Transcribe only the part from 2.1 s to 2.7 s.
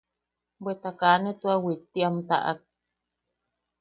taʼak.